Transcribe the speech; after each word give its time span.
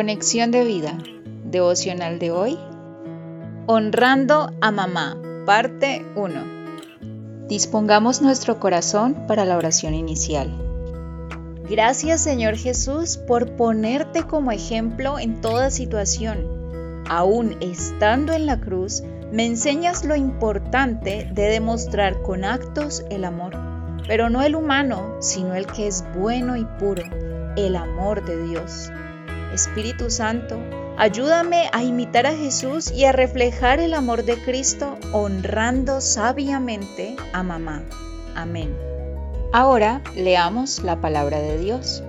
Conexión 0.00 0.50
de 0.50 0.64
vida, 0.64 0.96
devocional 1.44 2.18
de 2.18 2.30
hoy. 2.30 2.58
Honrando 3.66 4.50
a 4.62 4.70
mamá, 4.70 5.20
parte 5.44 6.06
1. 6.16 7.46
Dispongamos 7.48 8.22
nuestro 8.22 8.58
corazón 8.58 9.26
para 9.28 9.44
la 9.44 9.58
oración 9.58 9.92
inicial. 9.92 10.50
Gracias 11.68 12.22
Señor 12.22 12.56
Jesús 12.56 13.18
por 13.18 13.56
ponerte 13.56 14.22
como 14.22 14.52
ejemplo 14.52 15.18
en 15.18 15.42
toda 15.42 15.68
situación. 15.68 17.02
Aún 17.06 17.58
estando 17.60 18.32
en 18.32 18.46
la 18.46 18.58
cruz, 18.58 19.02
me 19.30 19.44
enseñas 19.44 20.06
lo 20.06 20.16
importante 20.16 21.28
de 21.30 21.42
demostrar 21.42 22.22
con 22.22 22.46
actos 22.46 23.04
el 23.10 23.26
amor, 23.26 23.52
pero 24.08 24.30
no 24.30 24.40
el 24.40 24.56
humano, 24.56 25.16
sino 25.20 25.54
el 25.54 25.66
que 25.66 25.88
es 25.88 26.06
bueno 26.16 26.56
y 26.56 26.64
puro, 26.78 27.02
el 27.58 27.76
amor 27.76 28.24
de 28.24 28.42
Dios. 28.44 28.90
Espíritu 29.52 30.10
Santo, 30.10 30.58
ayúdame 30.96 31.68
a 31.72 31.82
imitar 31.82 32.26
a 32.26 32.36
Jesús 32.36 32.90
y 32.90 33.04
a 33.04 33.12
reflejar 33.12 33.80
el 33.80 33.94
amor 33.94 34.24
de 34.24 34.36
Cristo 34.36 34.98
honrando 35.12 36.00
sabiamente 36.00 37.16
a 37.32 37.42
mamá. 37.42 37.82
Amén. 38.34 38.76
Ahora 39.52 40.00
leamos 40.14 40.82
la 40.82 41.00
palabra 41.00 41.40
de 41.40 41.58
Dios. 41.58 42.02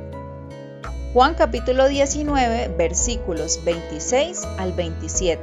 Juan 1.14 1.34
capítulo 1.34 1.88
19 1.90 2.76
versículos 2.78 3.64
26 3.66 4.46
al 4.58 4.74
27. 4.74 5.42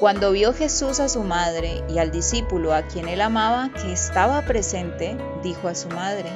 Cuando 0.00 0.32
vio 0.32 0.52
Jesús 0.52 1.00
a 1.00 1.08
su 1.08 1.22
madre 1.22 1.82
y 1.88 1.98
al 1.98 2.10
discípulo 2.10 2.74
a 2.74 2.82
quien 2.82 3.08
él 3.08 3.20
amaba 3.20 3.70
que 3.72 3.92
estaba 3.92 4.42
presente, 4.42 5.16
dijo 5.42 5.68
a 5.68 5.74
su 5.74 5.88
madre, 5.88 6.28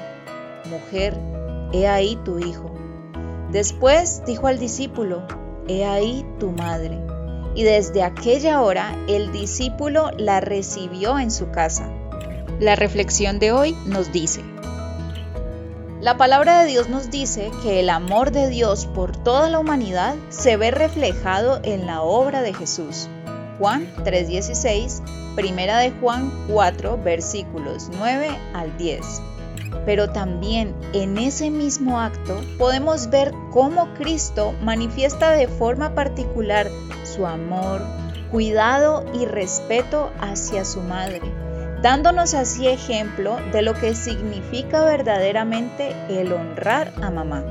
Mujer, 0.71 1.17
he 1.73 1.87
ahí 1.87 2.17
tu 2.25 2.39
hijo. 2.39 2.73
Después 3.53 4.23
dijo 4.25 4.47
al 4.47 4.59
discípulo, 4.59 5.27
He 5.69 5.85
ahí 5.85 6.25
tu 6.41 6.51
madre. 6.53 6.99
Y 7.55 7.65
desde 7.65 8.03
aquella 8.03 8.63
hora 8.63 8.97
el 9.09 9.31
discípulo 9.31 10.11
la 10.17 10.41
recibió 10.41 11.19
en 11.19 11.31
su 11.31 11.51
casa. 11.51 11.87
La 12.61 12.77
reflexión 12.77 13.39
de 13.39 13.53
hoy 13.53 13.77
nos 13.85 14.11
dice, 14.11 14.43
la 16.01 16.17
palabra 16.17 16.63
de 16.63 16.69
Dios 16.69 16.89
nos 16.89 17.11
dice 17.11 17.51
que 17.63 17.79
el 17.79 17.91
amor 17.91 18.33
de 18.33 18.49
Dios 18.49 18.87
por 18.87 19.17
toda 19.17 19.51
la 19.51 19.59
humanidad 19.59 20.17
se 20.31 20.57
ve 20.57 20.71
reflejado 20.71 21.61
en 21.63 21.87
la 21.87 22.01
obra 22.01 22.41
de 22.41 22.55
Jesús. 22.55 23.09
Juan 23.59 23.87
3:16, 24.03 25.03
primera 25.37 25.79
de 25.79 25.91
Juan 25.91 26.33
4, 26.49 26.99
versículos 27.05 27.91
9 27.93 28.31
al 28.55 28.77
10 28.79 29.32
pero 29.85 30.11
también 30.11 30.75
en 30.93 31.19
ese 31.19 31.51
mismo 31.51 32.01
acto 32.01 32.41
podemos 32.59 33.11
ver 33.11 33.33
cómo 33.51 33.93
Cristo 33.95 34.55
manifiesta 34.63 35.33
de 35.33 35.49
forma 35.49 35.95
particular 35.95 36.69
su 37.05 37.27
amor, 37.27 37.83
cuidado 38.31 39.05
y 39.15 39.27
respeto 39.27 40.11
hacia 40.21 40.65
su 40.65 40.81
madre, 40.81 41.21
dándonos 41.83 42.35
así 42.35 42.69
ejemplo 42.69 43.37
de 43.53 43.63
lo 43.63 43.75
que 43.75 43.95
significa 43.95 44.85
verdaderamente 44.85 45.95
el 46.09 46.33
honrar 46.33 46.93
a 47.03 47.11
mamá. 47.11 47.45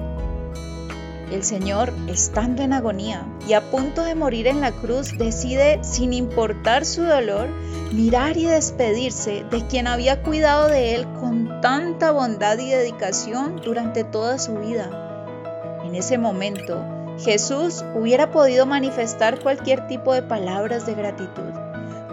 El 1.32 1.44
Señor, 1.44 1.94
estando 2.08 2.62
en 2.62 2.74
agonía 2.74 3.26
y 3.48 3.54
a 3.54 3.62
punto 3.62 4.04
de 4.04 4.16
morir 4.16 4.48
en 4.48 4.60
la 4.60 4.74
cruz, 4.74 5.18
decide, 5.18 5.80
sin 5.82 6.12
importar 6.12 6.86
su 6.86 7.04
dolor, 7.04 7.48
mirar 7.94 8.36
y 8.36 8.46
despedirse 8.46 9.46
de 9.50 9.66
quien 9.68 9.88
había 9.88 10.24
cuidado 10.24 10.68
de 10.68 10.96
él 10.96 11.08
con 11.22 11.41
tanta 11.62 12.12
bondad 12.12 12.58
y 12.58 12.70
dedicación 12.70 13.62
durante 13.64 14.04
toda 14.04 14.40
su 14.40 14.56
vida. 14.56 14.90
En 15.86 15.96
ese 15.96 16.18
momento, 16.18 16.84
Jesús 17.20 17.86
hubiera 17.96 18.32
podido 18.32 18.66
manifestar 18.66 19.40
cualquier 19.40 19.88
tipo 19.88 20.14
de 20.14 20.24
palabras 20.24 20.86
de 20.86 20.96
gratitud. 20.96 21.54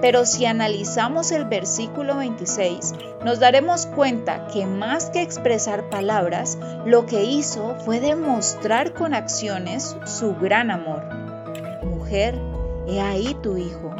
Pero 0.00 0.26
si 0.26 0.46
analizamos 0.46 1.32
el 1.32 1.44
versículo 1.46 2.16
26, 2.18 2.94
nos 3.24 3.40
daremos 3.40 3.86
cuenta 3.86 4.46
que 4.46 4.64
más 4.66 5.10
que 5.10 5.22
expresar 5.22 5.88
palabras, 5.90 6.56
lo 6.84 7.06
que 7.06 7.24
hizo 7.24 7.74
fue 7.84 7.98
demostrar 7.98 8.92
con 8.92 9.12
acciones 9.12 9.96
su 10.04 10.36
gran 10.36 10.70
amor. 10.70 11.02
Mujer, 11.84 12.38
he 12.86 13.00
ahí 13.00 13.34
tu 13.42 13.56
hijo. 13.56 13.90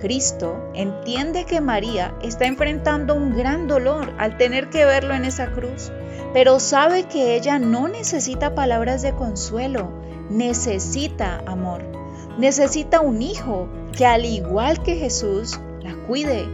Cristo 0.00 0.70
entiende 0.74 1.44
que 1.44 1.60
María 1.60 2.14
está 2.22 2.46
enfrentando 2.46 3.14
un 3.14 3.36
gran 3.36 3.68
dolor 3.68 4.12
al 4.18 4.36
tener 4.36 4.70
que 4.70 4.84
verlo 4.84 5.14
en 5.14 5.24
esa 5.24 5.52
cruz, 5.52 5.92
pero 6.32 6.58
sabe 6.60 7.04
que 7.04 7.36
ella 7.36 7.58
no 7.58 7.88
necesita 7.88 8.54
palabras 8.54 9.02
de 9.02 9.12
consuelo, 9.12 9.90
necesita 10.30 11.42
amor, 11.46 11.82
necesita 12.38 13.00
un 13.00 13.22
hijo 13.22 13.68
que 13.96 14.06
al 14.06 14.24
igual 14.24 14.82
que 14.82 14.96
Jesús, 14.96 15.60
la 15.82 15.94
cuide, 16.06 16.46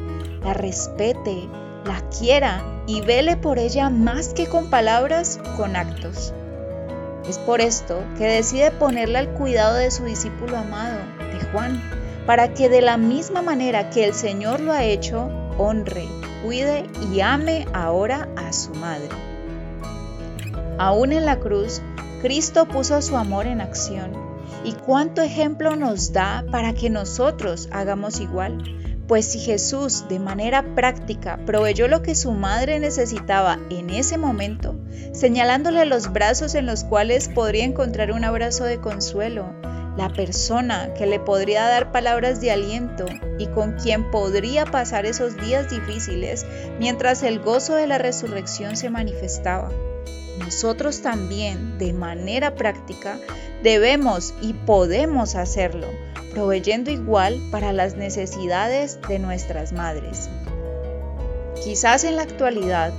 la 0.42 0.54
respete, 0.54 1.48
la 1.84 2.02
quiera 2.10 2.62
y 2.86 3.00
vele 3.00 3.36
por 3.36 3.58
ella 3.58 3.90
más 3.90 4.34
que 4.34 4.46
con 4.46 4.70
palabras, 4.70 5.38
con 5.56 5.76
actos. 5.76 6.32
Es 7.28 7.38
por 7.38 7.60
esto 7.60 7.98
que 8.16 8.24
decide 8.24 8.70
ponerla 8.70 9.18
al 9.18 9.30
cuidado 9.30 9.74
de 9.74 9.90
su 9.90 10.04
discípulo 10.04 10.56
amado, 10.56 10.98
de 11.18 11.44
Juan, 11.50 11.82
para 12.26 12.52
que 12.54 12.68
de 12.68 12.82
la 12.82 12.96
misma 12.96 13.40
manera 13.40 13.90
que 13.90 14.04
el 14.04 14.12
Señor 14.12 14.60
lo 14.60 14.72
ha 14.72 14.84
hecho, 14.84 15.30
honre, 15.58 16.06
cuide 16.44 16.84
y 17.12 17.20
ame 17.20 17.66
ahora 17.72 18.28
a 18.36 18.52
su 18.52 18.74
madre. 18.74 19.08
Aún 20.78 21.12
en 21.12 21.24
la 21.24 21.38
cruz, 21.38 21.80
Cristo 22.20 22.66
puso 22.66 23.00
su 23.00 23.16
amor 23.16 23.46
en 23.46 23.60
acción 23.60 24.26
¿Y 24.66 24.72
cuánto 24.72 25.22
ejemplo 25.22 25.76
nos 25.76 26.12
da 26.12 26.44
para 26.50 26.74
que 26.74 26.90
nosotros 26.90 27.68
hagamos 27.70 28.18
igual? 28.18 28.64
Pues 29.06 29.26
si 29.26 29.38
Jesús 29.38 30.06
de 30.08 30.18
manera 30.18 30.74
práctica 30.74 31.38
proveyó 31.46 31.86
lo 31.86 32.02
que 32.02 32.16
su 32.16 32.32
madre 32.32 32.80
necesitaba 32.80 33.60
en 33.70 33.90
ese 33.90 34.18
momento, 34.18 34.74
señalándole 35.12 35.86
los 35.86 36.12
brazos 36.12 36.56
en 36.56 36.66
los 36.66 36.82
cuales 36.82 37.28
podría 37.28 37.64
encontrar 37.64 38.10
un 38.10 38.24
abrazo 38.24 38.64
de 38.64 38.80
consuelo, 38.80 39.54
la 39.96 40.08
persona 40.10 40.92
que 40.94 41.06
le 41.06 41.18
podría 41.20 41.66
dar 41.66 41.92
palabras 41.92 42.40
de 42.40 42.50
aliento 42.50 43.06
y 43.38 43.46
con 43.48 43.72
quien 43.72 44.10
podría 44.10 44.66
pasar 44.66 45.06
esos 45.06 45.36
días 45.36 45.70
difíciles 45.70 46.46
mientras 46.78 47.22
el 47.22 47.40
gozo 47.40 47.74
de 47.74 47.86
la 47.86 47.98
resurrección 47.98 48.76
se 48.76 48.90
manifestaba 48.90 49.70
nosotros 50.38 51.00
también 51.00 51.78
de 51.78 51.92
manera 51.92 52.54
práctica 52.54 53.18
debemos 53.62 54.34
y 54.42 54.52
podemos 54.52 55.34
hacerlo, 55.34 55.88
proveyendo 56.32 56.90
igual 56.90 57.40
para 57.50 57.72
las 57.72 57.96
necesidades 57.96 59.00
de 59.08 59.18
nuestras 59.18 59.72
madres. 59.72 60.28
Quizás 61.64 62.04
en 62.04 62.16
la 62.16 62.22
actualidad 62.22 62.92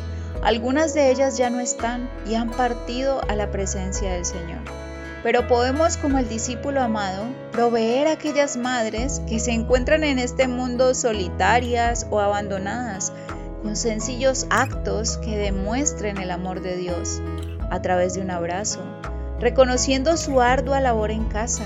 algunas 0.43 0.93
de 0.93 1.11
ellas 1.11 1.37
ya 1.37 1.49
no 1.49 1.59
están 1.59 2.09
y 2.27 2.35
han 2.35 2.51
partido 2.51 3.21
a 3.29 3.35
la 3.35 3.51
presencia 3.51 4.13
del 4.13 4.25
Señor. 4.25 4.61
Pero 5.23 5.47
podemos, 5.47 5.97
como 5.97 6.19
el 6.19 6.29
discípulo 6.29 6.81
amado, 6.81 7.25
proveer 7.51 8.07
a 8.07 8.13
aquellas 8.13 8.55
madres 8.55 9.21
que 9.27 9.39
se 9.39 9.51
encuentran 9.51 10.03
en 10.03 10.19
este 10.19 10.47
mundo 10.47 10.93
solitarias 10.93 12.07
o 12.09 12.19
abandonadas, 12.19 13.11
con 13.61 13.75
sencillos 13.75 14.45
actos 14.49 15.17
que 15.17 15.37
demuestren 15.37 16.17
el 16.17 16.31
amor 16.31 16.61
de 16.61 16.77
Dios 16.77 17.21
a 17.69 17.81
través 17.81 18.13
de 18.13 18.21
un 18.21 18.31
abrazo, 18.31 18.79
reconociendo 19.39 20.17
su 20.17 20.39
ardua 20.41 20.79
labor 20.79 21.11
en 21.11 21.25
casa, 21.25 21.65